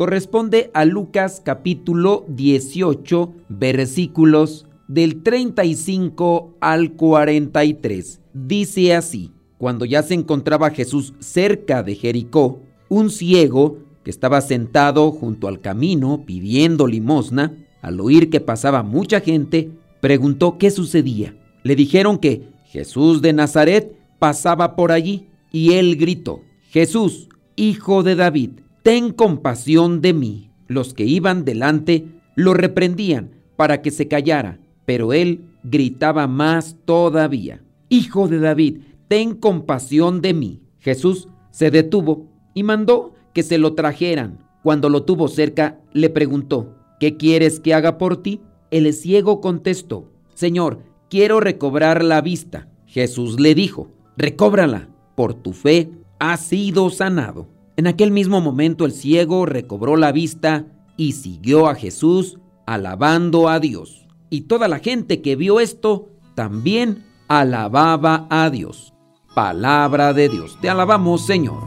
[0.00, 8.22] corresponde a Lucas capítulo 18 versículos del 35 al 43.
[8.32, 15.12] Dice así, cuando ya se encontraba Jesús cerca de Jericó, un ciego que estaba sentado
[15.12, 21.36] junto al camino pidiendo limosna, al oír que pasaba mucha gente, preguntó qué sucedía.
[21.62, 26.40] Le dijeron que Jesús de Nazaret pasaba por allí y él gritó,
[26.70, 28.52] Jesús, hijo de David,
[28.82, 30.50] ten compasión de mí.
[30.66, 37.62] Los que iban delante lo reprendían para que se callara, pero él gritaba más todavía,
[37.92, 40.62] Hijo de David, ten compasión de mí.
[40.78, 44.38] Jesús se detuvo y mandó que se lo trajeran.
[44.62, 48.40] Cuando lo tuvo cerca, le preguntó, ¿qué quieres que haga por ti?
[48.70, 52.68] El ciego contestó, Señor, quiero recobrar la vista.
[52.86, 57.48] Jesús le dijo, recóbrala, por tu fe ha sido sanado.
[57.80, 60.66] En aquel mismo momento el ciego recobró la vista
[60.98, 62.36] y siguió a Jesús
[62.66, 64.06] alabando a Dios.
[64.28, 68.92] Y toda la gente que vio esto también alababa a Dios.
[69.34, 70.58] Palabra de Dios.
[70.60, 71.62] Te alabamos, Señor.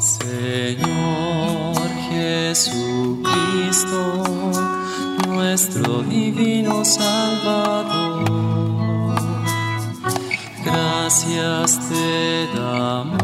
[0.00, 1.76] Señor
[2.10, 3.22] Jesucristo,
[5.28, 8.24] nuestro divino Salvador.
[10.64, 13.23] Gracias te damos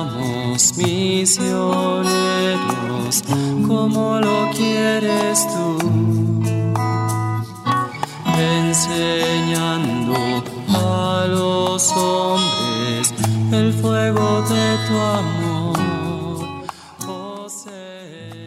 [0.77, 2.11] misioneros
[3.67, 5.77] como lo quieres tú,
[8.37, 10.13] enseñando
[10.69, 13.13] a los hombres
[13.51, 15.79] el fuego de tu amor.
[17.07, 17.47] Oh,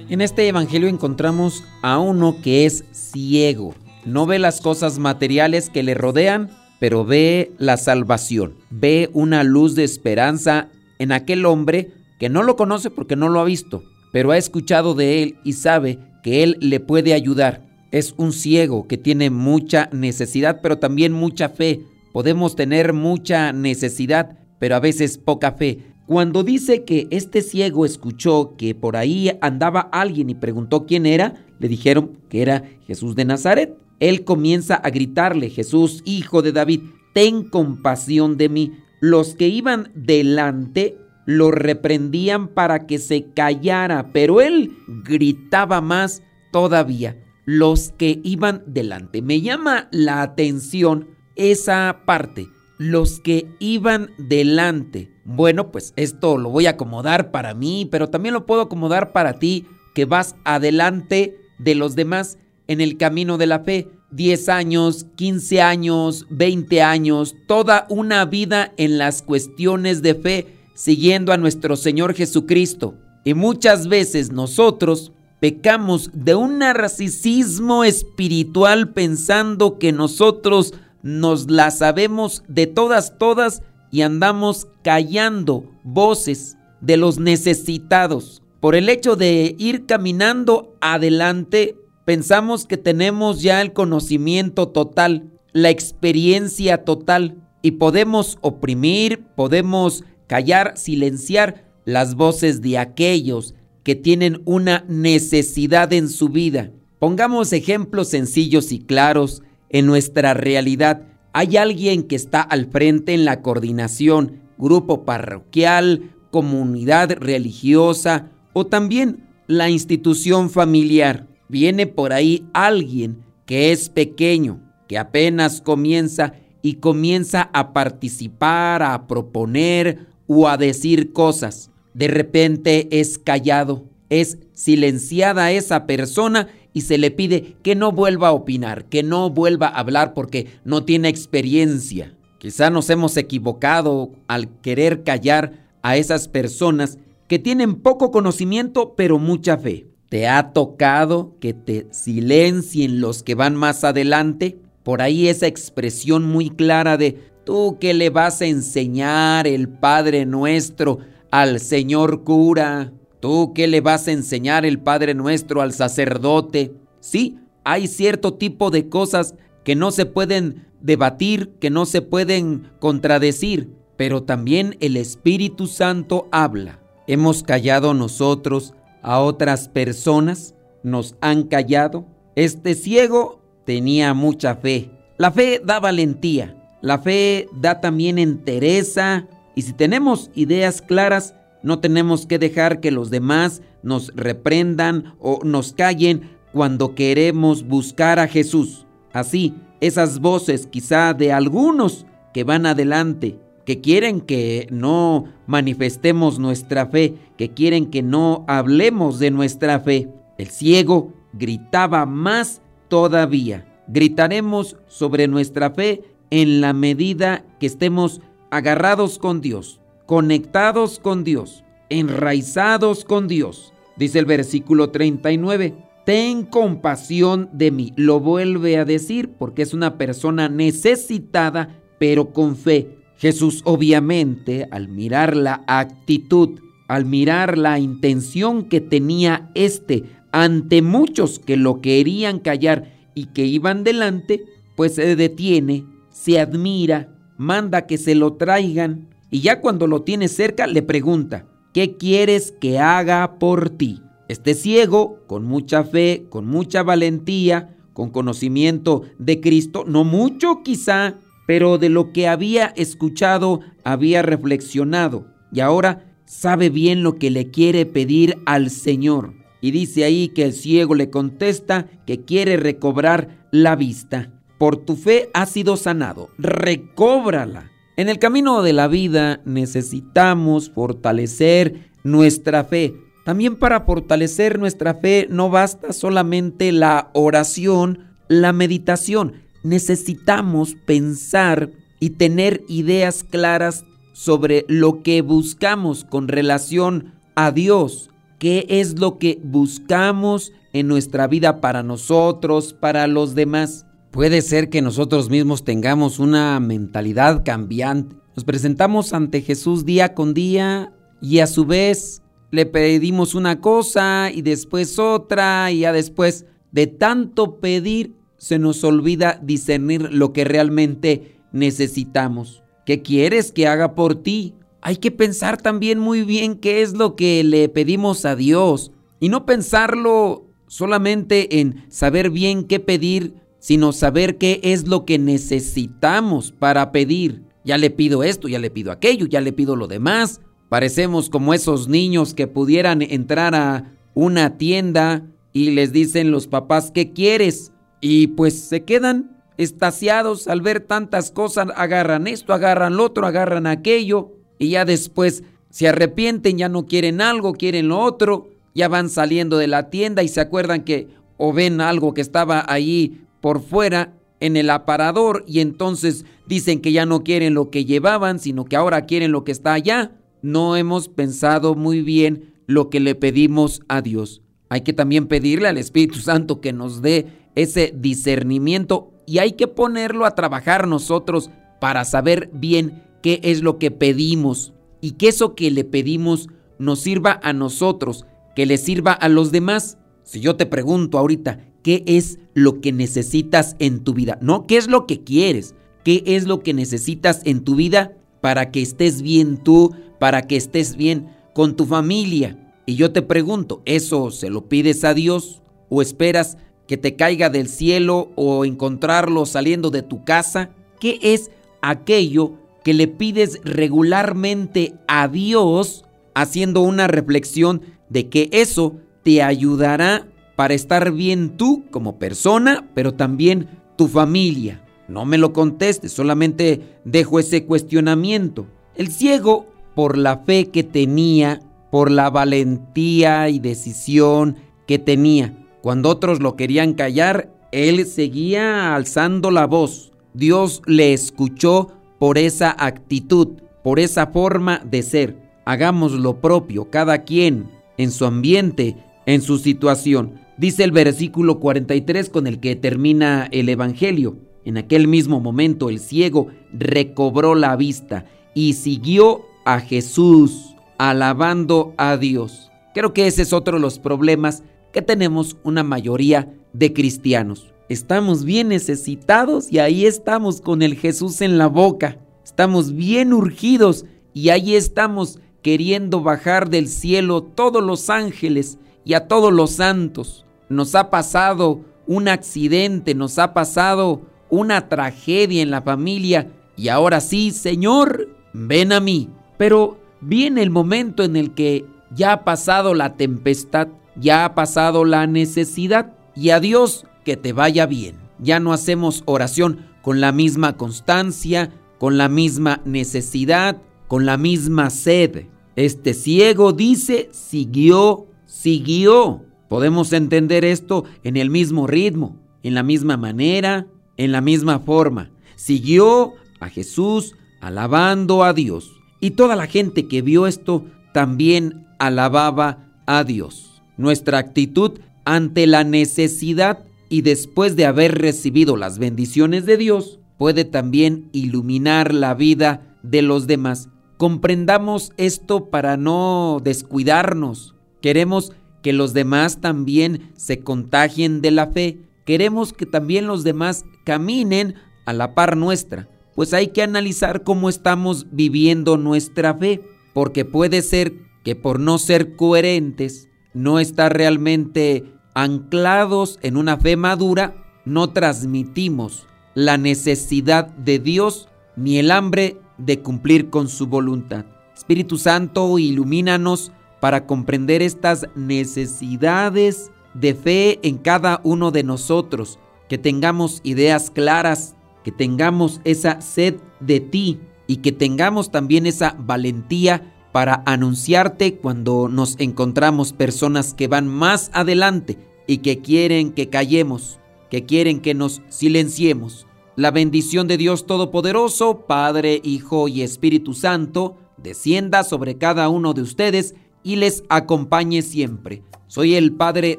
[0.09, 3.75] en este evangelio encontramos a uno que es ciego,
[4.05, 9.75] no ve las cosas materiales que le rodean, pero ve la salvación, ve una luz
[9.75, 13.83] de esperanza en aquel hombre que no lo conoce porque no lo ha visto,
[14.13, 17.67] pero ha escuchado de él y sabe que él le puede ayudar.
[17.91, 21.81] Es un ciego que tiene mucha necesidad, pero también mucha fe.
[22.13, 25.79] Podemos tener mucha necesidad, pero a veces poca fe.
[26.07, 31.45] Cuando dice que este ciego escuchó que por ahí andaba alguien y preguntó quién era,
[31.59, 36.83] le dijeron que era Jesús de Nazaret él comienza a gritarle, Jesús, hijo de David,
[37.13, 38.73] ten compasión de mí.
[39.01, 47.21] Los que iban delante lo reprendían para que se callara, pero él gritaba más todavía.
[47.47, 49.21] Los que iban delante.
[49.21, 52.49] Me llama la atención esa parte.
[52.79, 55.11] Los que iban delante.
[55.25, 59.39] Bueno, pues esto lo voy a acomodar para mí, pero también lo puedo acomodar para
[59.39, 63.89] ti que vas adelante de los demás en el camino de la fe.
[64.11, 71.33] 10 años, 15 años, 20 años, toda una vida en las cuestiones de fe, siguiendo
[71.33, 72.95] a nuestro Señor Jesucristo.
[73.25, 82.43] Y muchas veces nosotros pecamos de un narcisismo espiritual pensando que nosotros nos la sabemos
[82.49, 88.43] de todas, todas y andamos callando voces de los necesitados.
[88.61, 95.71] Por el hecho de ir caminando adelante, Pensamos que tenemos ya el conocimiento total, la
[95.71, 104.85] experiencia total y podemos oprimir, podemos callar, silenciar las voces de aquellos que tienen una
[104.89, 106.71] necesidad en su vida.
[106.99, 111.03] Pongamos ejemplos sencillos y claros en nuestra realidad.
[111.33, 119.25] Hay alguien que está al frente en la coordinación, grupo parroquial, comunidad religiosa o también
[119.47, 127.51] la institución familiar viene por ahí alguien que es pequeño, que apenas comienza y comienza
[127.53, 131.71] a participar, a proponer o a decir cosas.
[131.93, 138.29] De repente es callado, es silenciada esa persona y se le pide que no vuelva
[138.29, 142.17] a opinar, que no vuelva a hablar porque no tiene experiencia.
[142.39, 146.99] Quizá nos hemos equivocado al querer callar a esas personas
[147.29, 149.87] que tienen poco conocimiento pero mucha fe.
[150.09, 154.59] ¿Te ha tocado que te silencien los que van más adelante?
[154.83, 160.27] Por ahí esa expresión muy clara de tú que le vas a enseñar el Padre
[160.27, 160.99] nuestro
[161.31, 166.75] al Señor cura, tú que le vas a enseñar el Padre nuestro al sacerdote.
[167.01, 172.71] Sí, hay cierto tipo de cosas que no se pueden debatir, que no se pueden
[172.79, 176.81] contradecir, pero también el Espíritu Santo habla.
[177.07, 180.55] ¿Hemos callado nosotros a otras personas?
[180.83, 182.07] ¿Nos han callado?
[182.37, 184.91] Este ciego tenía mucha fe.
[185.17, 191.79] La fe da valentía, la fe da también entereza y si tenemos ideas claras, no
[191.79, 198.29] tenemos que dejar que los demás nos reprendan o nos callen cuando queremos buscar a
[198.29, 198.85] Jesús.
[199.15, 202.05] Así, esas voces quizá de algunos
[202.35, 209.19] que van adelante, que quieren que no manifestemos nuestra fe, que quieren que no hablemos
[209.19, 210.11] de nuestra fe.
[210.37, 213.71] El ciego gritaba más todavía.
[213.89, 221.65] Gritaremos sobre nuestra fe en la medida que estemos agarrados con Dios, conectados con Dios,
[221.89, 223.73] enraizados con Dios.
[223.97, 225.75] Dice el versículo 39
[226.05, 227.93] ten compasión de mí.
[227.97, 232.99] Lo vuelve a decir porque es una persona necesitada, pero con fe.
[233.17, 241.39] Jesús obviamente, al mirar la actitud, al mirar la intención que tenía este ante muchos
[241.39, 244.45] que lo querían callar y que iban delante,
[244.75, 250.29] pues se detiene, se admira, manda que se lo traigan y ya cuando lo tiene
[250.29, 254.01] cerca le pregunta, ¿qué quieres que haga por ti?
[254.29, 261.17] Este ciego, con mucha fe, con mucha valentía, con conocimiento de Cristo, no mucho quizá,
[261.49, 267.51] pero de lo que había escuchado había reflexionado y ahora sabe bien lo que le
[267.51, 269.35] quiere pedir al Señor.
[269.61, 274.34] Y dice ahí que el ciego le contesta que quiere recobrar la vista.
[274.59, 277.71] Por tu fe has sido sanado, recóbrala.
[277.97, 285.27] En el camino de la vida necesitamos fortalecer nuestra fe, también para fortalecer nuestra fe
[285.31, 289.43] no basta solamente la oración, la meditación.
[289.63, 298.11] Necesitamos pensar y tener ideas claras sobre lo que buscamos con relación a Dios.
[298.39, 303.84] ¿Qué es lo que buscamos en nuestra vida para nosotros, para los demás?
[304.15, 308.15] Puede ser que nosotros mismos tengamos una mentalidad cambiante.
[308.37, 312.23] Nos presentamos ante Jesús día con día y a su vez
[312.53, 318.85] le pedimos una cosa y después otra y ya después de tanto pedir se nos
[318.85, 322.63] olvida discernir lo que realmente necesitamos.
[322.87, 324.55] ¿Qué quieres que haga por ti?
[324.81, 329.29] Hay que pensar también muy bien qué es lo que le pedimos a Dios y
[329.29, 333.35] no pensarlo solamente en saber bien qué pedir,
[333.65, 337.45] sino saber qué es lo que necesitamos para pedir.
[337.65, 340.43] Ya le pido esto, ya le pido aquello, ya le pido lo demás.
[340.69, 346.91] Parecemos como esos niños que pudieran entrar a una tienda y les dicen los papás,
[346.91, 347.73] ¿qué quieres?
[348.03, 353.67] Y pues se quedan estaciados al ver tantas cosas, agarran esto, agarran lo otro, agarran
[353.67, 359.09] aquello y ya después se arrepienten, ya no quieren algo, quieren lo otro, ya van
[359.09, 363.61] saliendo de la tienda y se acuerdan que o ven algo que estaba allí por
[363.61, 368.65] fuera en el aparador y entonces dicen que ya no quieren lo que llevaban, sino
[368.65, 373.15] que ahora quieren lo que está allá no hemos pensado muy bien lo que le
[373.15, 374.43] pedimos a Dios.
[374.69, 379.69] Hay que también pedirle al Espíritu Santo que nos dé ese discernimiento y hay que
[379.69, 385.55] ponerlo a trabajar nosotros para saber bien qué es lo que pedimos y que eso
[385.55, 386.49] que le pedimos
[386.79, 389.97] nos sirva a nosotros, que le sirva a los demás.
[390.25, 394.39] Si yo te pregunto ahorita, ¿qué es lo que necesitas en tu vida?
[394.41, 395.77] No, ¿qué es lo que quieres?
[396.03, 400.57] ¿Qué es lo que necesitas en tu vida para que estés bien tú, para que
[400.57, 402.75] estés bien con tu familia.
[402.85, 407.49] Y yo te pregunto, ¿eso se lo pides a Dios o esperas que te caiga
[407.49, 410.69] del cielo o encontrarlo saliendo de tu casa?
[411.01, 411.51] ¿Qué es
[411.81, 420.29] aquello que le pides regularmente a Dios haciendo una reflexión de que eso te ayudará
[420.57, 424.83] para estar bien tú como persona, pero también tu familia?
[425.09, 428.67] No me lo contestes, solamente dejo ese cuestionamiento.
[428.95, 434.57] El ciego por la fe que tenía, por la valentía y decisión
[434.87, 435.57] que tenía.
[435.83, 440.13] Cuando otros lo querían callar, él seguía alzando la voz.
[440.33, 445.37] Dios le escuchó por esa actitud, por esa forma de ser.
[445.65, 448.97] Hagamos lo propio, cada quien, en su ambiente,
[449.27, 450.44] en su situación.
[450.57, 454.37] Dice el versículo 43 con el que termina el Evangelio.
[454.65, 462.17] En aquel mismo momento el ciego recobró la vista y siguió a Jesús, alabando a
[462.17, 462.71] Dios.
[462.95, 467.75] Creo que ese es otro de los problemas que tenemos una mayoría de cristianos.
[467.89, 472.19] Estamos bien necesitados y ahí estamos con el Jesús en la boca.
[472.45, 479.27] Estamos bien urgidos y ahí estamos queriendo bajar del cielo todos los ángeles y a
[479.27, 480.44] todos los santos.
[480.75, 487.21] Nos ha pasado un accidente, nos ha pasado una tragedia en la familia y ahora
[487.21, 489.31] sí, Señor, ven a mí.
[489.57, 495.05] Pero viene el momento en el que ya ha pasado la tempestad, ya ha pasado
[495.05, 498.17] la necesidad y a Dios que te vaya bien.
[498.39, 503.79] Ya no hacemos oración con la misma constancia, con la misma necesidad,
[504.09, 505.47] con la misma sed.
[505.77, 509.45] Este ciego dice, siguió, siguió.
[509.69, 515.31] Podemos entender esto en el mismo ritmo, en la misma manera, en la misma forma.
[515.57, 518.93] Siguió a Jesús alabando a Dios.
[519.21, 523.83] Y toda la gente que vio esto también alababa a Dios.
[523.97, 530.65] Nuestra actitud ante la necesidad y después de haber recibido las bendiciones de Dios puede
[530.65, 533.89] también iluminar la vida de los demás.
[534.17, 537.75] Comprendamos esto para no descuidarnos.
[538.01, 538.53] Queremos
[538.85, 542.01] que los demás también se contagien de la fe.
[542.27, 544.75] Queremos que también los demás caminen
[545.07, 546.07] a la par nuestra.
[546.35, 551.15] Pues hay que analizar cómo estamos viviendo nuestra fe, porque puede ser
[551.45, 559.27] que por no ser coherentes, no estar realmente anclados en una fe madura, no transmitimos
[559.55, 564.45] la necesidad de Dios ni el hambre de cumplir con su voluntad.
[564.77, 566.71] Espíritu Santo, ilumínanos
[567.05, 572.59] para comprender estas necesidades de fe en cada uno de nosotros,
[572.89, 579.17] que tengamos ideas claras, que tengamos esa sed de ti y que tengamos también esa
[579.19, 586.49] valentía para anunciarte cuando nos encontramos personas que van más adelante y que quieren que
[586.49, 587.21] callemos,
[587.51, 589.47] que quieren que nos silenciemos.
[589.77, 596.01] La bendición de Dios Todopoderoso, Padre, Hijo y Espíritu Santo, descienda sobre cada uno de
[596.01, 596.55] ustedes
[596.85, 598.63] y les acompañe siempre.
[598.87, 599.79] Soy el Padre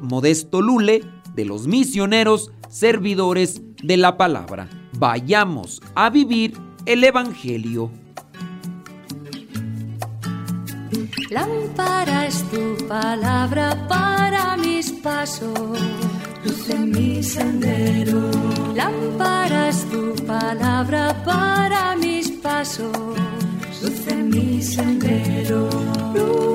[0.02, 4.68] Modesto Lule de los misioneros servidores de la palabra.
[4.98, 7.92] Vayamos a vivir el Evangelio.
[11.30, 15.80] Lámpara es tu palabra para mis pasos,
[16.44, 18.30] luz en mi sendero.
[18.76, 22.96] Lámpara es tu palabra para mis pasos,
[23.82, 25.70] luz en mi sendero.
[26.14, 26.55] Luz,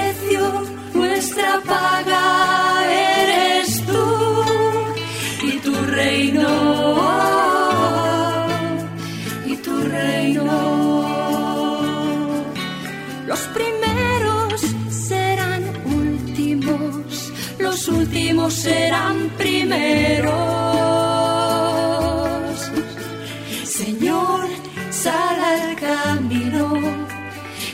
[0.93, 2.23] nuestra paga
[2.89, 4.05] eres tú
[5.47, 7.01] y tu reino
[13.27, 20.60] Los primeros serán últimos, los últimos serán primeros.